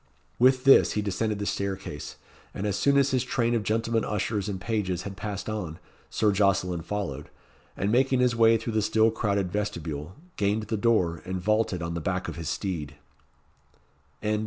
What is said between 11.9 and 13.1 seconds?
the back of his steed.